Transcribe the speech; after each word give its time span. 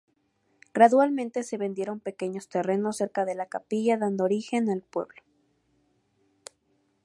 Gradualmente, 0.73 1.43
se 1.43 1.59
vendieron 1.59 1.99
pequeños 1.99 2.49
terrenos, 2.49 2.97
cerca 2.97 3.23
de 3.23 3.35
la 3.35 3.45
capilla, 3.45 3.99
dando 3.99 4.23
origen 4.23 4.67
al 4.71 4.81
pueblo. 4.81 5.21